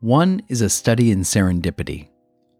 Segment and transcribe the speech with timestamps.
[0.00, 2.08] One is a study in serendipity.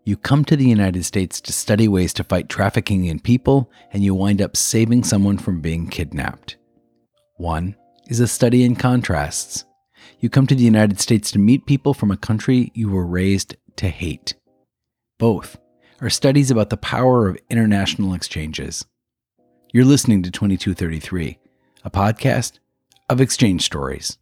[0.05, 4.03] You come to the United States to study ways to fight trafficking in people, and
[4.03, 6.57] you wind up saving someone from being kidnapped.
[7.37, 7.77] One
[8.09, 9.65] is a study in contrasts.
[10.19, 13.55] You come to the United States to meet people from a country you were raised
[13.77, 14.35] to hate.
[15.19, 15.59] Both
[16.01, 18.85] are studies about the power of international exchanges.
[19.73, 21.39] You're listening to 2233,
[21.85, 22.59] a podcast
[23.09, 24.19] of exchange stories.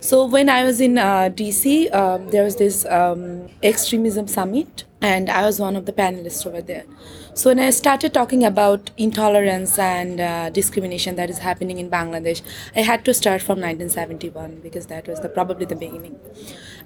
[0.00, 5.30] So when I was in uh, DC, um, there was this um, extremism summit, and
[5.30, 6.84] I was one of the panelists over there.
[7.32, 12.42] So when I started talking about intolerance and uh, discrimination that is happening in Bangladesh,
[12.74, 16.20] I had to start from 1971 because that was the, probably the beginning.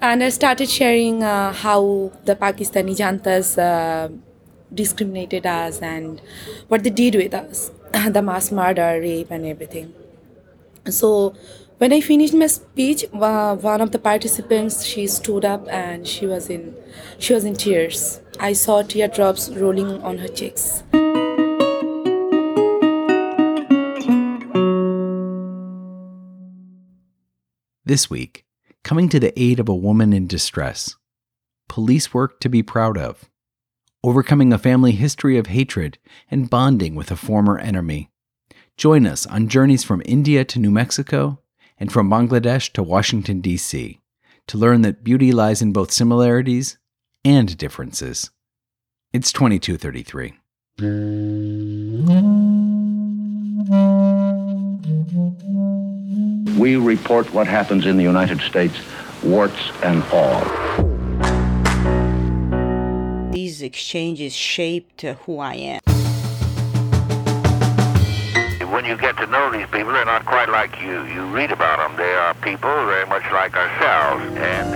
[0.01, 4.07] And I started sharing uh, how the Pakistani juntas uh,
[4.73, 6.21] discriminated us and
[6.69, 7.71] what they did with us,
[8.09, 9.93] the mass murder, rape, and everything.
[10.89, 11.35] So
[11.77, 16.47] when I finished my speech, one of the participants she stood up and she was
[16.47, 16.75] in
[17.17, 18.21] she was in tears.
[18.39, 20.83] I saw teardrops rolling on her cheeks.
[27.83, 28.45] This week,
[28.83, 30.95] coming to the aid of a woman in distress.
[31.67, 33.27] Police work to be proud of.
[34.03, 35.97] Overcoming a family history of hatred
[36.29, 38.10] and bonding with a former enemy.
[38.81, 41.37] Join us on journeys from India to New Mexico
[41.77, 43.99] and from Bangladesh to Washington, D.C.,
[44.47, 46.79] to learn that beauty lies in both similarities
[47.23, 48.31] and differences.
[49.13, 50.33] It's 2233.
[56.59, 58.79] We report what happens in the United States,
[59.23, 60.41] warts and all.
[63.31, 65.81] These exchanges shaped who I am
[68.71, 71.03] when you get to know these people, they're not quite like you.
[71.05, 71.97] You read about them.
[71.97, 74.23] They are people very much like ourselves.
[74.37, 74.75] And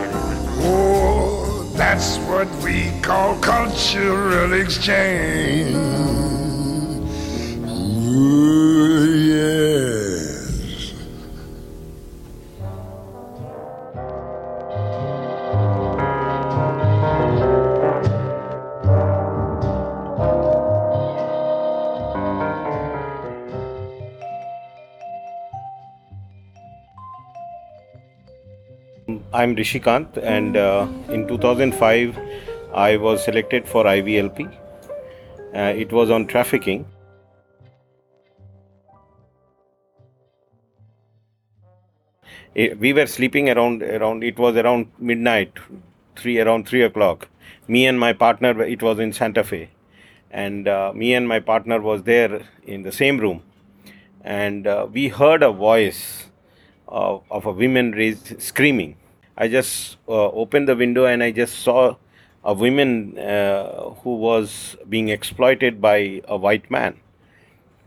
[0.64, 5.74] oh, that's what we call cultural exchange.
[8.18, 10.05] Ooh, yeah.
[29.46, 32.18] I'm Rishikant, and uh, in 2005,
[32.74, 34.52] I was selected for IVLP.
[35.54, 36.88] Uh, it was on trafficking.
[42.56, 44.24] It, we were sleeping around around.
[44.24, 45.54] It was around midnight,
[46.16, 47.30] three around three o'clock.
[47.68, 48.64] Me and my partner.
[48.64, 49.70] It was in Santa Fe,
[50.32, 53.44] and uh, me and my partner was there in the same room,
[54.24, 56.32] and uh, we heard a voice
[56.88, 58.96] of, of a woman raised screaming
[59.38, 61.98] I just uh, opened the window and I just saw
[62.44, 67.00] a woman uh, who was being exploited by a white man,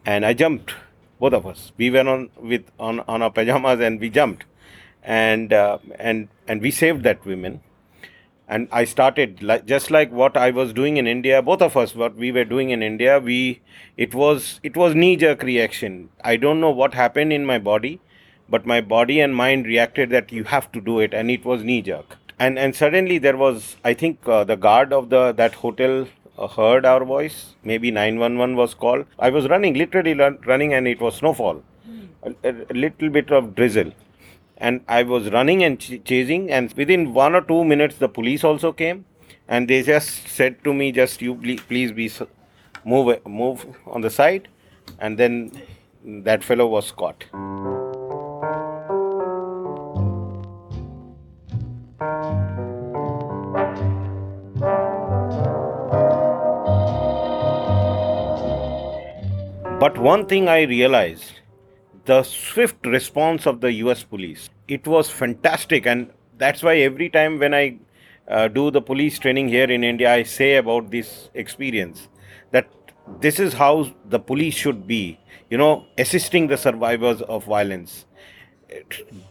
[0.05, 0.75] and I jumped.
[1.21, 1.73] Both of us.
[1.77, 4.45] We were on with on, on our pajamas and we jumped,
[5.03, 7.61] and uh, and and we saved that woman.
[8.47, 11.43] And I started like just like what I was doing in India.
[11.43, 13.63] Both of us, what we were doing in India, we
[13.97, 16.11] it was it was knee jerk reaction.
[16.23, 18.01] I don't know what happened in my body
[18.49, 21.63] but my body and mind reacted that you have to do it and it was
[21.63, 25.55] knee jerk and and suddenly there was i think uh, the guard of the that
[25.55, 26.07] hotel
[26.39, 27.55] uh, heard our voice.
[27.65, 29.07] Maybe 911 was called.
[29.19, 31.63] I was running literally running and it was snowfall.
[32.23, 33.93] A, a, little bit of drizzle.
[34.57, 38.45] And i was running and ch- chasing and within one or two minutes the police
[38.45, 39.05] also came.
[39.49, 42.11] And they just said to me just you please, please be
[42.85, 44.49] move move on the side.
[44.99, 45.53] And then
[46.05, 47.25] that fellow was caught
[59.89, 61.41] But one thing I realized
[62.05, 64.51] the swift response of the US police.
[64.77, 67.79] It was fantastic, and that's why every time when I
[68.29, 72.09] uh, do the police training here in India, I say about this experience
[72.51, 72.69] that
[73.23, 75.19] this is how the police should be,
[75.49, 78.05] you know, assisting the survivors of violence,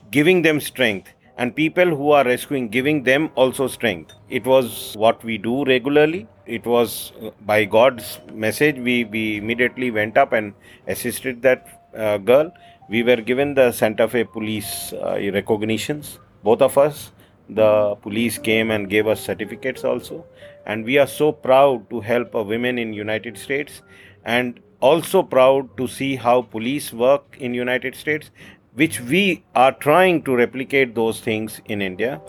[0.09, 4.11] giving them strength, and people who are rescuing, giving them also strength.
[4.27, 6.25] It was what we do regularly.
[6.47, 7.11] It was
[7.45, 10.53] by God's message, we, we immediately went up and
[10.87, 12.51] assisted that uh, girl.
[12.89, 17.11] We were given the Santa Fe police uh, recognitions, both of us.
[17.49, 20.25] The police came and gave us certificates also.
[20.65, 23.81] And we are so proud to help a women in United States
[24.23, 28.29] and also proud to see how police work in united states
[28.75, 32.21] which we are trying to replicate those things in India.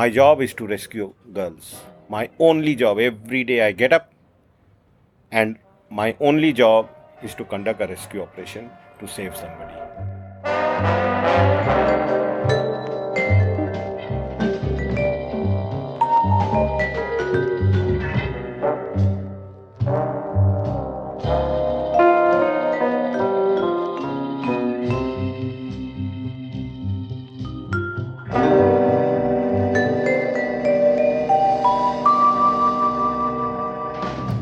[0.00, 1.82] My job is to rescue girls.
[2.08, 4.14] My only job, every day I get up
[5.30, 5.58] and
[5.90, 6.88] my only job
[7.22, 10.09] is to conduct a rescue operation to save somebody.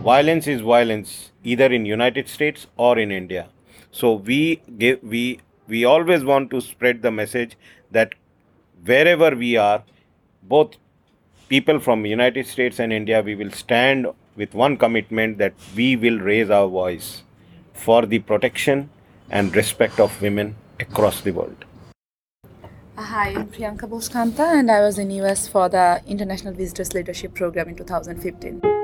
[0.08, 1.10] Violence is violence
[1.52, 3.44] either in united states or in india
[4.00, 4.40] so we
[4.82, 5.22] give we
[5.72, 7.56] we always want to spread the message
[7.96, 8.14] that
[8.90, 9.82] wherever we are
[10.54, 10.76] both
[11.48, 14.06] people from united states and india we will stand
[14.42, 17.10] with one commitment that we will raise our voice
[17.86, 18.88] for the protection
[19.30, 20.54] and respect of women
[20.86, 21.64] across the world
[22.98, 27.32] uh, Hi, I'm Priyanka Boskanta, and I was in US for the International Visitors Leadership
[27.42, 28.77] Program in 2015.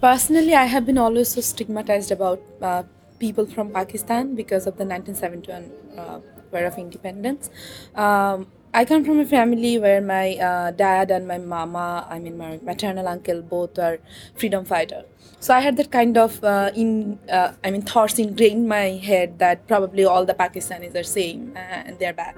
[0.00, 2.84] Personally, I have been always so stigmatized about uh,
[3.18, 6.20] people from Pakistan because of the 1971 uh,
[6.52, 7.50] War of Independence.
[7.96, 12.38] Um, I come from a family where my uh, dad and my mama, I mean
[12.38, 13.98] my maternal uncle, both are
[14.36, 15.02] freedom fighter.
[15.40, 18.90] So I had that kind of uh, in, uh, I mean thoughts ingrained in my
[19.10, 22.36] head that probably all the Pakistanis are same uh, and they're bad.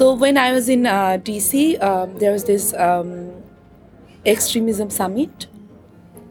[0.00, 3.34] So when I was in uh, DC, um, there was this um,
[4.24, 5.46] extremism summit,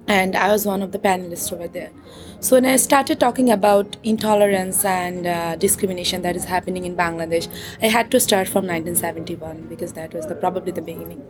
[0.08, 1.92] and I was one of the panelists over there.
[2.40, 7.48] So when I started talking about intolerance and uh, discrimination that is happening in Bangladesh,
[7.80, 11.24] I had to start from 1971 because that was the, probably the beginning.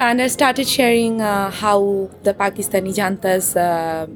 [0.00, 4.06] And I started sharing uh, how the Pakistani juntas uh,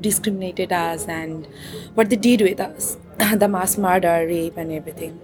[0.00, 1.46] discriminated us and
[1.92, 2.96] what they did with us,
[3.34, 5.20] the mass murder, rape, and everything.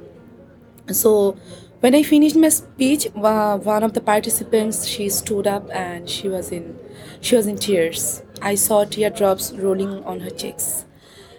[0.93, 1.37] So
[1.81, 6.53] when I finished my speech, one of the participants she stood up and she was
[6.53, 6.79] in
[7.21, 8.23] she was in tears.
[8.43, 10.85] I saw teardrops rolling on her cheeks,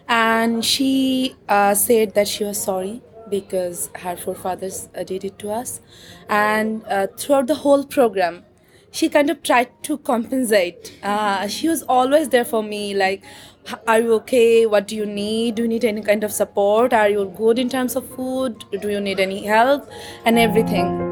[0.07, 5.51] and she uh, said that she was sorry because her forefathers uh, did it to
[5.51, 5.79] us,
[6.29, 8.44] and uh, throughout the whole program,
[8.91, 10.94] she kind of tried to compensate.
[11.03, 13.23] Uh, she was always there for me, like
[13.87, 14.65] are you okay?
[14.65, 15.55] What do you need?
[15.55, 16.93] Do you need any kind of support?
[16.93, 18.65] Are you good in terms of food?
[18.81, 19.89] Do you need any help?
[20.25, 21.11] And everything.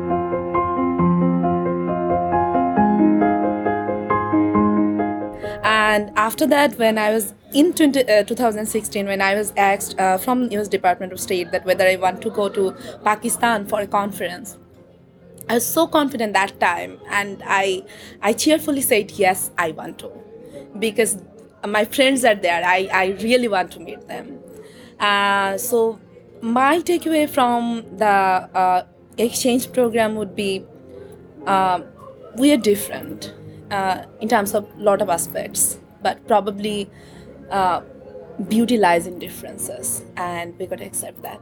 [5.63, 10.17] And after that when i was in 20, uh, 2016 when i was asked uh,
[10.17, 13.87] from us department of state that whether i want to go to pakistan for a
[13.87, 14.57] conference.
[15.47, 17.83] I was so confident that time and i
[18.21, 20.11] i cheerfully said yes i want to.
[20.77, 21.17] Because
[21.67, 22.63] my friends are there.
[22.65, 24.39] I, I really want to meet them.
[24.99, 25.99] Uh, so
[26.41, 28.85] my takeaway from the uh,
[29.17, 30.65] exchange program would be
[31.45, 31.81] uh,
[32.37, 33.33] we are different
[33.71, 36.89] uh, in terms of a lot of aspects, but probably
[37.49, 37.81] uh,
[38.47, 41.41] beauty lies in differences, and we got to accept that.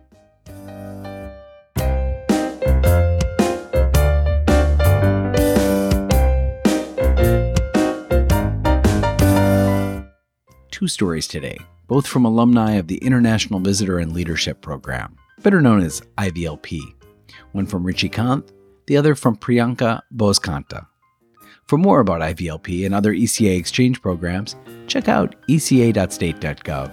[10.81, 15.83] Two stories today, both from alumni of the International Visitor and Leadership Program, better known
[15.83, 16.81] as IVLP.
[17.51, 18.49] One from Rishikant,
[18.87, 20.87] the other from Priyanka Boskanta.
[21.67, 24.55] For more about IVLP and other ECA exchange programs,
[24.87, 26.91] check out eca.state.gov.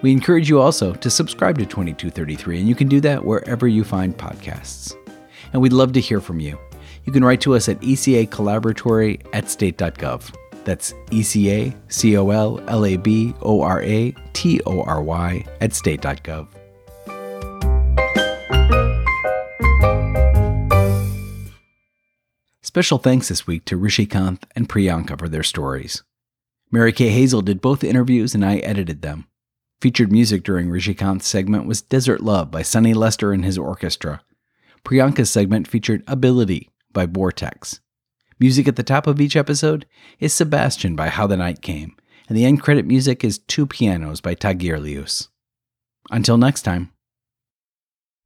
[0.00, 3.84] We encourage you also to subscribe to 2233, and you can do that wherever you
[3.84, 4.94] find podcasts.
[5.52, 6.58] And we'd love to hear from you.
[7.04, 8.22] You can write to us at ECA
[9.34, 10.34] at state.gov.
[10.64, 15.44] That's ECA C O L L A B O R A T O R Y
[15.60, 16.48] at state.gov.
[22.62, 26.02] Special thanks this week to Rishi Rishikant and Priyanka for their stories.
[26.72, 29.28] Mary Kay Hazel did both interviews and I edited them.
[29.80, 34.22] Featured music during Rishi Rishikant's segment was Desert Love by Sonny Lester and his orchestra.
[34.84, 37.80] Priyanka's segment featured Ability by Vortex.
[38.44, 39.86] Music at the top of each episode
[40.20, 41.96] is Sebastian by How the Night Came,
[42.28, 45.28] and the end credit music is Two Pianos by Tagirijus.
[46.10, 46.93] Until next time.